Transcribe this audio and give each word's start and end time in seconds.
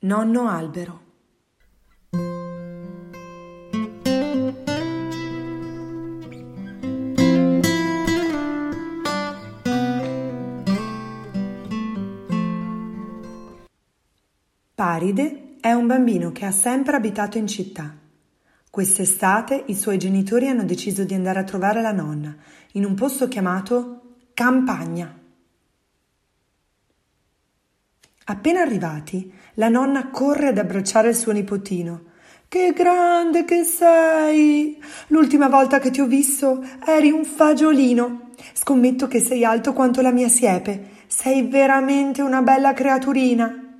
Nonno 0.00 0.48
albero. 0.48 1.00
Paride 14.72 15.56
è 15.60 15.72
un 15.72 15.88
bambino 15.88 16.30
che 16.30 16.44
ha 16.44 16.52
sempre 16.52 16.94
abitato 16.94 17.36
in 17.36 17.48
città. 17.48 17.92
Quest'estate 18.70 19.64
i 19.66 19.74
suoi 19.74 19.98
genitori 19.98 20.46
hanno 20.46 20.62
deciso 20.62 21.02
di 21.02 21.14
andare 21.14 21.40
a 21.40 21.44
trovare 21.44 21.82
la 21.82 21.90
nonna 21.90 22.36
in 22.74 22.84
un 22.84 22.94
posto 22.94 23.26
chiamato 23.26 24.18
campagna. 24.32 25.17
Appena 28.30 28.60
arrivati, 28.60 29.32
la 29.54 29.70
nonna 29.70 30.08
corre 30.08 30.48
ad 30.48 30.58
abbracciare 30.58 31.08
il 31.08 31.16
suo 31.16 31.32
nipotino. 31.32 32.02
Che 32.46 32.72
grande 32.74 33.46
che 33.46 33.64
sei! 33.64 34.78
L'ultima 35.06 35.48
volta 35.48 35.78
che 35.78 35.90
ti 35.90 36.02
ho 36.02 36.06
visto 36.06 36.62
eri 36.84 37.10
un 37.10 37.24
fagiolino. 37.24 38.32
Scommetto 38.52 39.08
che 39.08 39.20
sei 39.20 39.44
alto 39.44 39.72
quanto 39.72 40.02
la 40.02 40.12
mia 40.12 40.28
siepe. 40.28 40.90
Sei 41.06 41.42
veramente 41.44 42.20
una 42.20 42.42
bella 42.42 42.74
creaturina. 42.74 43.78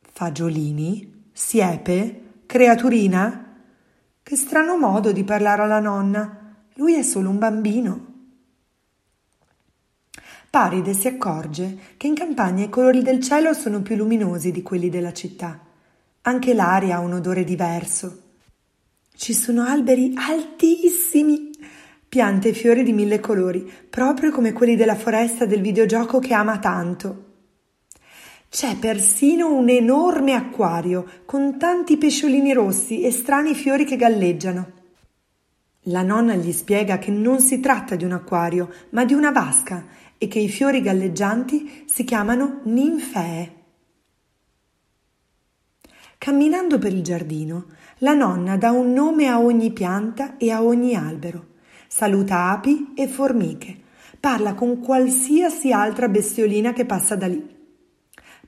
Fagiolini? 0.00 1.28
Siepe? 1.32 2.22
Creaturina? 2.46 3.54
Che 4.20 4.36
strano 4.36 4.78
modo 4.78 5.12
di 5.12 5.22
parlare 5.22 5.62
alla 5.62 5.78
nonna. 5.78 6.56
Lui 6.74 6.94
è 6.94 7.02
solo 7.02 7.28
un 7.28 7.38
bambino. 7.38 8.09
Paride 10.50 10.94
si 10.94 11.06
accorge 11.06 11.78
che 11.96 12.08
in 12.08 12.14
campagna 12.14 12.64
i 12.64 12.68
colori 12.68 13.02
del 13.02 13.20
cielo 13.20 13.52
sono 13.52 13.82
più 13.82 13.94
luminosi 13.94 14.50
di 14.50 14.62
quelli 14.62 14.88
della 14.88 15.12
città. 15.12 15.60
Anche 16.22 16.54
l'aria 16.54 16.96
ha 16.96 16.98
un 16.98 17.12
odore 17.12 17.44
diverso. 17.44 18.22
Ci 19.14 19.32
sono 19.32 19.62
alberi 19.62 20.12
altissimi, 20.16 21.52
piante 22.08 22.48
e 22.48 22.52
fiori 22.52 22.82
di 22.82 22.92
mille 22.92 23.20
colori, 23.20 23.70
proprio 23.88 24.32
come 24.32 24.52
quelli 24.52 24.74
della 24.74 24.96
foresta 24.96 25.46
del 25.46 25.60
videogioco 25.60 26.18
che 26.18 26.34
ama 26.34 26.58
tanto. 26.58 27.26
C'è 28.48 28.76
persino 28.76 29.54
un 29.54 29.68
enorme 29.68 30.32
acquario 30.32 31.06
con 31.26 31.58
tanti 31.58 31.96
pesciolini 31.96 32.52
rossi 32.52 33.02
e 33.02 33.12
strani 33.12 33.54
fiori 33.54 33.84
che 33.84 33.94
galleggiano. 33.94 34.79
La 35.84 36.02
nonna 36.02 36.34
gli 36.34 36.52
spiega 36.52 36.98
che 36.98 37.10
non 37.10 37.40
si 37.40 37.58
tratta 37.58 37.96
di 37.96 38.04
un 38.04 38.12
acquario, 38.12 38.70
ma 38.90 39.06
di 39.06 39.14
una 39.14 39.30
vasca 39.30 39.86
e 40.18 40.28
che 40.28 40.38
i 40.38 40.48
fiori 40.48 40.82
galleggianti 40.82 41.84
si 41.86 42.04
chiamano 42.04 42.60
ninfee. 42.64 43.54
Camminando 46.18 46.78
per 46.78 46.92
il 46.92 47.02
giardino, 47.02 47.68
la 47.98 48.12
nonna 48.12 48.58
dà 48.58 48.72
un 48.72 48.92
nome 48.92 49.28
a 49.28 49.40
ogni 49.40 49.72
pianta 49.72 50.36
e 50.36 50.50
a 50.50 50.62
ogni 50.62 50.94
albero, 50.94 51.46
saluta 51.88 52.50
api 52.50 52.92
e 52.94 53.08
formiche, 53.08 53.74
parla 54.20 54.52
con 54.52 54.80
qualsiasi 54.80 55.72
altra 55.72 56.08
bestiolina 56.08 56.74
che 56.74 56.84
passa 56.84 57.16
da 57.16 57.26
lì. 57.26 57.42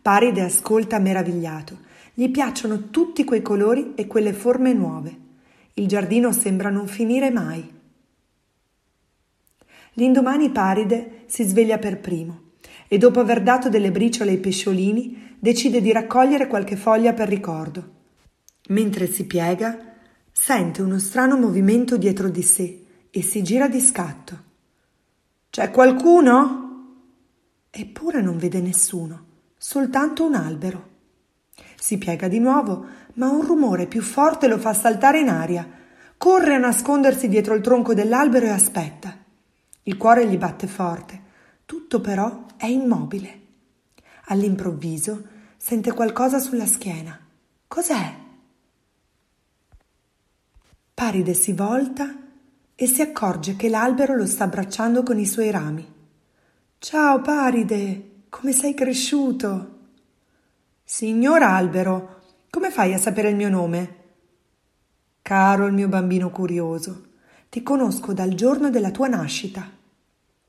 Paride 0.03 0.43
ascolta 0.43 0.99
meravigliato, 0.99 1.79
gli 2.13 2.31
piacciono 2.31 2.91
tutti 2.91 3.25
quei 3.25 3.41
colori 3.41 3.95
e 3.95 4.07
quelle 4.07 4.35
forme 4.35 4.75
nuove. 4.75 5.17
Il 5.75 5.87
giardino 5.87 6.33
sembra 6.33 6.71
non 6.71 6.87
finire 6.87 7.31
mai. 7.31 7.81
L'indomani 9.95 10.51
Paride 10.51 11.25
si 11.27 11.45
sveglia 11.45 11.79
per 11.79 12.01
primo 12.01 12.51
e 12.89 12.99
dopo 12.99 13.21
aver 13.21 13.43
dato 13.43 13.69
delle 13.69 13.91
briciole 13.91 14.31
ai 14.31 14.39
pesciolini 14.39 15.37
decide 15.39 15.81
di 15.81 15.93
raccogliere 15.93 16.47
qualche 16.47 16.77
foglia 16.77 17.13
per 17.13 17.29
ricordo. 17.29 18.01
Mentre 18.69 19.07
si 19.07 19.27
piega, 19.27 19.79
sente 20.31 20.83
uno 20.83 20.99
strano 20.99 21.37
movimento 21.37 21.97
dietro 21.97 22.29
di 22.29 22.43
sé 22.43 22.85
e 23.11 23.23
si 23.23 23.43
gira 23.43 23.69
di 23.69 23.81
scatto. 23.81 24.51
C'è 25.51 25.71
qualcuno? 25.71 26.61
Eppure 27.71 28.23
non 28.23 28.37
vede 28.37 28.61
nessuno, 28.61 29.25
soltanto 29.57 30.25
un 30.25 30.35
albero. 30.35 30.91
Si 31.83 31.99
piega 31.99 32.29
di 32.29 32.39
nuovo, 32.39 32.87
ma 33.15 33.29
un 33.29 33.45
rumore 33.45 33.89
più 33.89 34.03
forte 34.03 34.47
lo 34.47 34.57
fa 34.57 34.73
saltare 34.73 35.19
in 35.19 35.29
aria. 35.29 35.69
Corre 36.17 36.55
a 36.55 36.59
nascondersi 36.59 37.27
dietro 37.27 37.57
il 37.57 37.61
tronco 37.61 37.93
dell'albero 37.93 38.47
e 38.47 38.51
aspetta. 38.51 39.19
Il 39.83 39.97
cuore 39.97 40.29
gli 40.29 40.39
batte 40.39 40.69
forte, 40.69 41.21
tutto 41.67 42.01
però 42.01 42.47
è 42.57 42.67
immobile. 42.67 43.41
All'improvviso 44.27 45.25
sente 45.57 45.93
qualcosa 45.93 46.39
sulla 46.39 46.67
schiena. 46.67 47.19
Cos'è? 47.67 48.15
Paride 50.95 51.35
si 51.35 51.53
volta 51.53 52.17
e 52.77 52.87
si 52.87 53.03
accorge 53.03 53.57
che 53.57 53.69
l'albero 53.69 54.15
lo 54.15 54.27
sta 54.27 54.45
abbracciando 54.45 55.03
con 55.03 55.19
i 55.19 55.27
suoi 55.27 55.51
rami. 55.51 55.93
Ciao 56.79 57.21
Paride, 57.21 58.27
come 58.29 58.53
sei 58.53 58.73
cresciuto? 58.73 59.72
Signor 60.95 61.43
albero, 61.43 62.21
come 62.51 62.71
fai 62.71 62.93
a 62.93 62.99
sapere 62.99 63.31
il 63.31 63.35
mio 63.35 63.49
nome? 63.49 63.97
Caro 65.23 65.65
il 65.65 65.73
mio 65.73 65.89
bambino 65.89 66.29
curioso, 66.29 67.13
ti 67.49 67.63
conosco 67.63 68.13
dal 68.13 68.35
giorno 68.35 68.69
della 68.69 68.91
tua 68.91 69.09
nascita. 69.09 69.67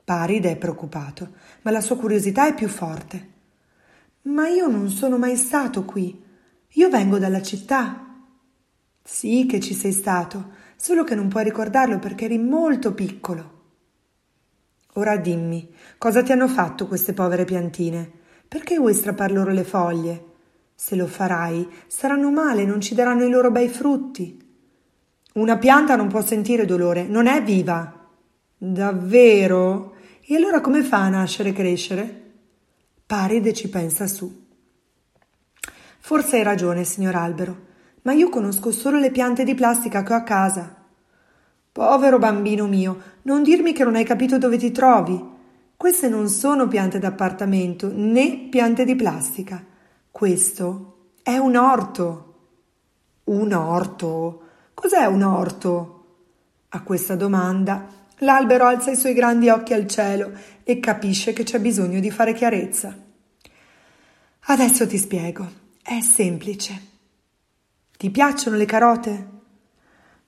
Paride 0.03 0.51
è 0.51 0.57
preoccupato, 0.57 1.29
ma 1.61 1.71
la 1.71 1.79
sua 1.79 1.95
curiosità 1.95 2.45
è 2.45 2.53
più 2.55 2.67
forte. 2.67 3.29
Ma 4.23 4.49
io 4.49 4.67
non 4.67 4.89
sono 4.89 5.17
mai 5.17 5.37
stato 5.37 5.85
qui. 5.85 6.21
Io 6.71 6.89
vengo 6.89 7.19
dalla 7.19 7.41
città. 7.41 8.05
Sì 9.01 9.45
che 9.45 9.61
ci 9.61 9.73
sei 9.73 9.93
stato, 9.93 10.55
solo 10.75 11.05
che 11.05 11.15
non 11.15 11.29
puoi 11.29 11.45
ricordarlo 11.45 11.99
perché 11.99 12.25
eri 12.25 12.37
molto 12.37 12.93
piccolo. 12.93 13.61
Ora 14.95 15.15
dimmi, 15.15 15.73
cosa 15.97 16.21
ti 16.21 16.33
hanno 16.33 16.49
fatto 16.49 16.85
queste 16.85 17.13
povere 17.13 17.45
piantine? 17.45 18.11
Perché 18.45 18.77
vuoi 18.77 18.93
strappar 18.93 19.31
loro 19.31 19.51
le 19.51 19.63
foglie? 19.63 20.31
Se 20.75 20.95
lo 20.95 21.07
farai, 21.07 21.67
saranno 21.87 22.31
male, 22.31 22.65
non 22.65 22.81
ci 22.81 22.95
daranno 22.95 23.25
i 23.25 23.29
loro 23.29 23.51
bei 23.51 23.69
frutti. 23.69 24.41
Una 25.33 25.57
pianta 25.57 25.95
non 25.95 26.07
può 26.07 26.21
sentire 26.21 26.65
dolore, 26.65 27.07
non 27.07 27.27
è 27.27 27.41
viva. 27.41 28.07
Davvero? 28.57 29.95
E 30.21 30.35
allora 30.35 30.61
come 30.61 30.83
fa 30.83 31.03
a 31.03 31.09
nascere 31.09 31.49
e 31.49 31.53
crescere? 31.53 32.31
Paride 33.05 33.53
ci 33.53 33.69
pensa 33.69 34.07
su. 34.07 34.41
Forse 35.99 36.37
hai 36.37 36.43
ragione, 36.43 36.83
signor 36.83 37.15
albero, 37.15 37.65
ma 38.03 38.13
io 38.13 38.29
conosco 38.29 38.71
solo 38.71 38.99
le 38.99 39.11
piante 39.11 39.43
di 39.43 39.55
plastica 39.55 40.03
che 40.03 40.13
ho 40.13 40.17
a 40.17 40.23
casa. 40.23 40.83
Povero 41.71 42.19
bambino 42.19 42.67
mio, 42.67 43.01
non 43.23 43.41
dirmi 43.41 43.73
che 43.73 43.83
non 43.83 43.95
hai 43.95 44.03
capito 44.03 44.37
dove 44.37 44.57
ti 44.57 44.71
trovi. 44.71 45.19
Queste 45.75 46.09
non 46.09 46.29
sono 46.29 46.67
piante 46.67 46.99
d'appartamento 46.99 47.91
né 47.91 48.47
piante 48.49 48.85
di 48.85 48.95
plastica. 48.95 49.63
Questo 50.13 51.15
è 51.23 51.37
un 51.37 51.55
orto. 51.55 52.35
Un 53.23 53.51
orto? 53.51 54.41
Cos'è 54.75 55.05
un 55.05 55.23
orto? 55.23 56.05
A 56.69 56.83
questa 56.83 57.15
domanda 57.15 57.87
l'albero 58.17 58.67
alza 58.67 58.91
i 58.91 58.95
suoi 58.95 59.15
grandi 59.15 59.49
occhi 59.49 59.73
al 59.73 59.87
cielo 59.87 60.31
e 60.63 60.79
capisce 60.79 61.33
che 61.33 61.41
c'è 61.41 61.59
bisogno 61.59 61.99
di 61.99 62.11
fare 62.11 62.33
chiarezza. 62.33 62.95
Adesso 64.41 64.85
ti 64.85 64.99
spiego. 64.99 65.49
È 65.81 65.99
semplice. 66.01 66.81
Ti 67.97 68.11
piacciono 68.11 68.55
le 68.55 68.65
carote? 68.65 69.27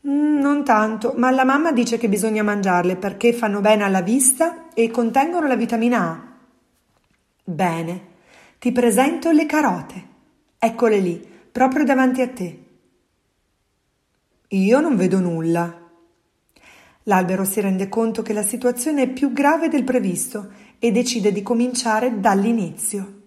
Mm, 0.08 0.40
non 0.40 0.64
tanto, 0.64 1.14
ma 1.16 1.30
la 1.30 1.46
mamma 1.46 1.72
dice 1.72 2.00
che 2.00 2.10
bisogna 2.10 2.42
mangiarle 2.42 2.96
perché 2.96 3.34
fanno 3.34 3.62
bene 3.62 3.84
alla 3.84 4.02
vista 4.02 4.70
e 4.74 4.90
contengono 4.90 5.46
la 5.46 5.56
vitamina 5.56 6.10
A. 6.10 6.34
Bene, 7.44 8.14
ti 8.60 8.72
presento 8.72 9.32
le 9.32 9.46
carote. 9.46 10.08
Eccole 10.58 10.98
lì, 11.00 11.26
proprio 11.52 11.84
davanti 11.86 12.22
a 12.22 12.30
te. 12.30 12.60
Io 14.50 14.80
non 14.80 14.96
vedo 14.96 15.20
nulla. 15.20 15.82
L'albero 17.04 17.44
si 17.46 17.62
rende 17.62 17.90
conto 17.90 18.22
che 18.22 18.34
la 18.34 18.44
situazione 18.44 19.04
è 19.04 19.10
più 19.10 19.32
grave 19.32 19.70
del 19.70 19.84
previsto 19.84 20.50
e 20.80 20.92
decide 20.92 21.32
di 21.32 21.44
cominciare 21.44 22.20
dall'inizio. 22.20 23.22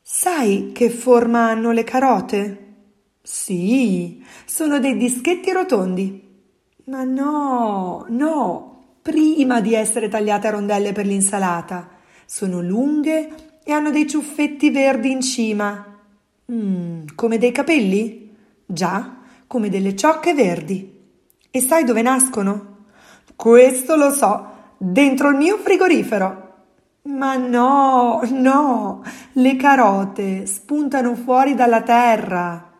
Sai 0.00 0.70
che 0.72 0.88
forma 0.88 1.48
hanno 1.50 1.72
le 1.72 1.84
carote? 1.84 2.74
Sì, 3.22 4.24
sono 4.44 4.78
dei 4.78 4.96
dischetti 4.96 5.50
rotondi. 5.52 6.22
Ma 6.84 7.02
no, 7.02 8.06
no, 8.08 8.98
prima 9.02 9.60
di 9.60 9.74
essere 9.74 10.08
tagliate 10.08 10.46
a 10.46 10.50
rondelle 10.50 10.92
per 10.92 11.06
l'insalata. 11.06 11.90
Sono 12.24 12.60
lunghe 12.60 13.45
e 13.68 13.72
hanno 13.72 13.90
dei 13.90 14.06
ciuffetti 14.06 14.70
verdi 14.70 15.10
in 15.10 15.20
cima. 15.20 15.98
Mm, 16.52 17.06
come 17.16 17.36
dei 17.36 17.50
capelli? 17.50 18.32
Già, 18.64 19.16
come 19.48 19.68
delle 19.68 19.96
ciocche 19.96 20.34
verdi. 20.34 20.88
E 21.50 21.60
sai 21.60 21.82
dove 21.82 22.00
nascono? 22.00 22.84
Questo 23.34 23.96
lo 23.96 24.10
so, 24.12 24.46
dentro 24.78 25.30
il 25.30 25.36
mio 25.36 25.58
frigorifero. 25.58 26.44
Ma 27.08 27.34
no, 27.34 28.20
no, 28.30 29.02
le 29.32 29.56
carote 29.56 30.46
spuntano 30.46 31.16
fuori 31.16 31.56
dalla 31.56 31.82
terra. 31.82 32.70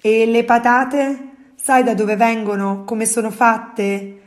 E 0.00 0.24
le 0.24 0.44
patate? 0.44 1.52
Sai 1.54 1.82
da 1.82 1.92
dove 1.92 2.16
vengono? 2.16 2.84
Come 2.84 3.04
sono 3.04 3.30
fatte? 3.30 4.22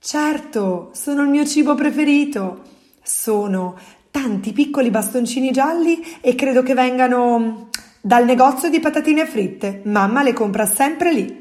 Certo, 0.00 0.90
sono 0.94 1.22
il 1.22 1.28
mio 1.28 1.44
cibo 1.44 1.76
preferito. 1.76 2.62
Sono 3.04 3.76
tanti 4.12 4.52
piccoli 4.52 4.90
bastoncini 4.90 5.50
gialli 5.50 6.00
e 6.20 6.36
credo 6.36 6.62
che 6.62 6.74
vengano 6.74 7.70
dal 8.00 8.24
negozio 8.26 8.68
di 8.68 8.78
patatine 8.78 9.26
fritte. 9.26 9.80
Mamma 9.86 10.22
le 10.22 10.34
compra 10.34 10.66
sempre 10.66 11.12
lì. 11.12 11.40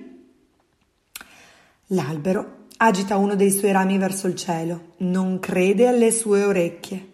L'albero 1.88 2.60
agita 2.78 3.18
uno 3.18 3.36
dei 3.36 3.52
suoi 3.52 3.74
rami 3.74 3.98
verso 3.98 4.28
il 4.28 4.36
cielo, 4.36 4.94
non 5.00 5.40
crede 5.40 5.88
alle 5.88 6.12
sue 6.12 6.46
orecchie. 6.46 7.10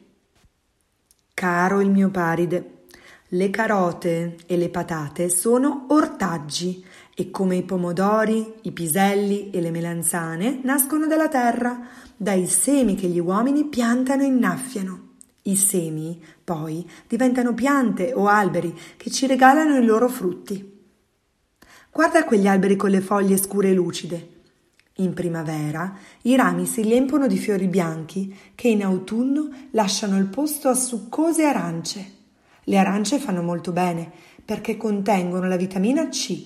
Caro 1.33 1.81
il 1.81 1.89
mio 1.89 2.09
paride, 2.09 2.83
le 3.29 3.49
carote 3.49 4.37
e 4.45 4.57
le 4.57 4.69
patate 4.69 5.27
sono 5.29 5.87
ortaggi 5.89 6.85
e 7.15 7.31
come 7.31 7.55
i 7.55 7.63
pomodori, 7.63 8.53
i 8.61 8.71
piselli 8.71 9.49
e 9.49 9.59
le 9.59 9.71
melanzane 9.71 10.59
nascono 10.61 11.07
dalla 11.07 11.27
terra, 11.27 11.87
dai 12.15 12.45
semi 12.45 12.93
che 12.93 13.07
gli 13.07 13.19
uomini 13.19 13.65
piantano 13.65 14.21
e 14.21 14.27
innaffiano. 14.27 15.06
I 15.47 15.55
semi, 15.55 16.21
poi, 16.43 16.85
diventano 17.07 17.53
piante 17.53 18.13
o 18.13 18.27
alberi 18.27 18.77
che 18.97 19.09
ci 19.09 19.27
regalano 19.27 19.77
i 19.77 19.85
loro 19.85 20.09
frutti. 20.09 20.75
Guarda 21.89 22.25
quegli 22.25 22.47
alberi 22.47 22.75
con 22.75 22.89
le 22.89 22.99
foglie 22.99 23.37
scure 23.37 23.69
e 23.69 23.73
lucide. 23.73 24.35
In 24.95 25.13
primavera 25.13 25.97
i 26.23 26.35
rami 26.35 26.65
si 26.65 26.81
riempiono 26.81 27.27
di 27.27 27.37
fiori 27.37 27.67
bianchi 27.67 28.35
che 28.55 28.67
in 28.67 28.83
autunno 28.83 29.49
lasciano 29.71 30.17
il 30.17 30.27
posto 30.27 30.67
a 30.67 30.73
succose 30.73 31.45
arance. 31.45 32.15
Le 32.63 32.77
arance 32.77 33.17
fanno 33.17 33.41
molto 33.41 33.71
bene 33.71 34.11
perché 34.43 34.75
contengono 34.75 35.47
la 35.47 35.55
vitamina 35.55 36.09
C. 36.09 36.45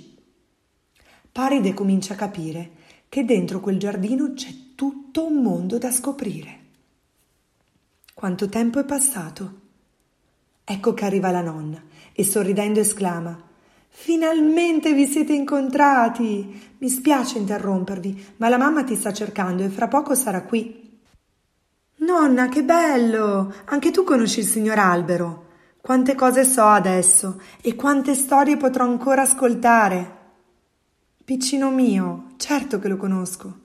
Paride 1.31 1.73
comincia 1.73 2.13
a 2.13 2.17
capire 2.17 2.71
che 3.09 3.25
dentro 3.25 3.61
quel 3.61 3.79
giardino 3.79 4.33
c'è 4.33 4.53
tutto 4.75 5.25
un 5.25 5.41
mondo 5.41 5.79
da 5.79 5.91
scoprire. 5.91 6.60
Quanto 8.21 8.49
tempo 8.49 8.79
è 8.79 8.85
passato? 8.85 9.61
Ecco 10.63 10.93
che 10.93 11.05
arriva 11.05 11.31
la 11.31 11.41
nonna 11.41 11.81
e 12.13 12.23
sorridendo 12.23 12.79
esclama 12.79 13.35
Finalmente 13.89 14.93
vi 14.93 15.07
siete 15.07 15.33
incontrati. 15.33 16.75
Mi 16.77 16.87
spiace 16.87 17.39
interrompervi, 17.39 18.33
ma 18.37 18.47
la 18.47 18.59
mamma 18.59 18.83
ti 18.83 18.95
sta 18.95 19.11
cercando 19.11 19.63
e 19.63 19.69
fra 19.69 19.87
poco 19.87 20.13
sarà 20.13 20.43
qui. 20.43 20.99
Nonna, 21.95 22.47
che 22.47 22.63
bello! 22.63 23.55
Anche 23.65 23.89
tu 23.89 24.03
conosci 24.03 24.41
il 24.41 24.45
signor 24.45 24.77
Albero. 24.77 25.47
Quante 25.81 26.13
cose 26.13 26.43
so 26.43 26.65
adesso 26.65 27.41
e 27.59 27.73
quante 27.73 28.13
storie 28.13 28.55
potrò 28.55 28.83
ancora 28.83 29.23
ascoltare. 29.23 30.17
Piccino 31.25 31.71
mio, 31.71 32.33
certo 32.37 32.77
che 32.77 32.87
lo 32.87 32.97
conosco. 32.97 33.61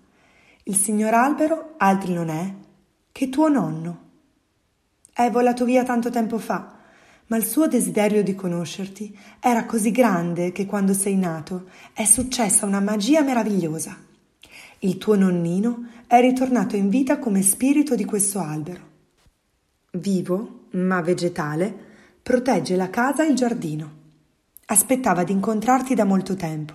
Il 0.62 0.76
signor 0.76 1.12
Albero 1.12 1.74
altri 1.76 2.14
non 2.14 2.30
è 2.30 2.54
che 3.12 3.28
tuo 3.28 3.48
nonno. 3.48 4.04
È 5.16 5.30
volato 5.30 5.64
via 5.64 5.82
tanto 5.82 6.10
tempo 6.10 6.36
fa 6.36 6.76
ma 7.28 7.36
il 7.36 7.44
suo 7.44 7.66
desiderio 7.66 8.22
di 8.22 8.34
conoscerti 8.34 9.16
era 9.40 9.64
così 9.64 9.90
grande 9.90 10.52
che 10.52 10.66
quando 10.66 10.92
sei 10.92 11.16
nato 11.16 11.66
è 11.92 12.04
successa 12.04 12.66
una 12.66 12.80
magia 12.80 13.22
meravigliosa. 13.22 13.96
Il 14.80 14.98
tuo 14.98 15.16
nonnino 15.16 15.88
è 16.06 16.20
ritornato 16.20 16.76
in 16.76 16.88
vita 16.88 17.18
come 17.18 17.42
spirito 17.42 17.96
di 17.96 18.04
questo 18.04 18.38
albero. 18.38 18.94
Vivo, 19.92 20.66
ma 20.72 21.00
vegetale, 21.00 21.74
protegge 22.22 22.76
la 22.76 22.90
casa 22.90 23.24
e 23.24 23.30
il 23.30 23.34
giardino. 23.34 23.94
Aspettava 24.66 25.24
di 25.24 25.32
incontrarti 25.32 25.94
da 25.94 26.04
molto 26.04 26.36
tempo. 26.36 26.74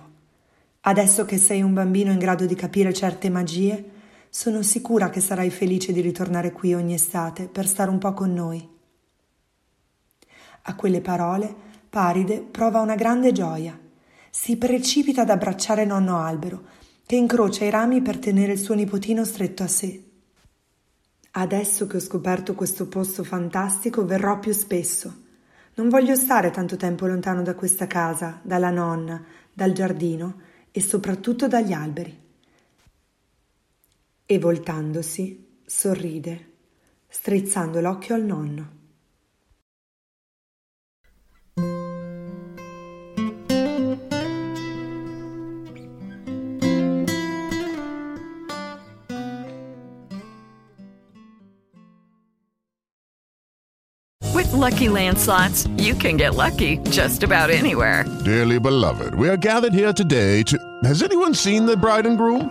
Adesso 0.80 1.24
che 1.24 1.38
sei 1.38 1.62
un 1.62 1.72
bambino 1.72 2.10
in 2.10 2.18
grado 2.18 2.44
di 2.44 2.54
capire 2.54 2.92
certe 2.92 3.30
magie, 3.30 3.90
sono 4.34 4.62
sicura 4.62 5.10
che 5.10 5.20
sarai 5.20 5.50
felice 5.50 5.92
di 5.92 6.00
ritornare 6.00 6.52
qui 6.52 6.72
ogni 6.72 6.94
estate 6.94 7.48
per 7.48 7.66
stare 7.66 7.90
un 7.90 7.98
po' 7.98 8.14
con 8.14 8.32
noi. 8.32 8.66
A 10.62 10.74
quelle 10.74 11.02
parole 11.02 11.54
Paride 11.90 12.40
prova 12.40 12.80
una 12.80 12.94
grande 12.94 13.32
gioia. 13.32 13.78
Si 14.30 14.56
precipita 14.56 15.20
ad 15.20 15.28
abbracciare 15.28 15.84
nonno 15.84 16.16
Albero, 16.16 16.62
che 17.04 17.16
incrocia 17.16 17.66
i 17.66 17.70
rami 17.70 18.00
per 18.00 18.18
tenere 18.18 18.52
il 18.52 18.58
suo 18.58 18.74
nipotino 18.74 19.26
stretto 19.26 19.64
a 19.64 19.68
sé. 19.68 20.02
Adesso 21.32 21.86
che 21.86 21.98
ho 21.98 22.00
scoperto 22.00 22.54
questo 22.54 22.88
posto 22.88 23.24
fantastico, 23.24 24.06
verrò 24.06 24.38
più 24.38 24.54
spesso. 24.54 25.14
Non 25.74 25.90
voglio 25.90 26.14
stare 26.14 26.50
tanto 26.50 26.76
tempo 26.76 27.06
lontano 27.06 27.42
da 27.42 27.54
questa 27.54 27.86
casa, 27.86 28.40
dalla 28.42 28.70
nonna, 28.70 29.22
dal 29.52 29.72
giardino 29.72 30.40
e 30.70 30.80
soprattutto 30.80 31.48
dagli 31.48 31.74
alberi. 31.74 32.21
E 34.32 34.38
voltandosi, 34.38 35.58
sorride, 35.66 36.52
strizzando 37.06 37.82
l'occhio 37.82 38.14
al 38.14 38.22
nonno. 38.22 38.70
With 54.32 54.50
Lucky 54.54 54.88
Land 54.88 55.18
slots, 55.18 55.66
you 55.76 55.94
can 55.94 56.16
get 56.16 56.34
lucky 56.34 56.78
just 56.88 57.22
about 57.22 57.50
anywhere. 57.50 58.06
Dearly 58.24 58.58
beloved, 58.58 59.14
we 59.14 59.28
are 59.28 59.36
gathered 59.36 59.74
here 59.74 59.92
today 59.92 60.42
to. 60.44 60.56
Has 60.84 61.02
anyone 61.02 61.34
seen 61.34 61.66
the 61.66 61.76
bride 61.76 62.06
and 62.06 62.16
groom? 62.16 62.50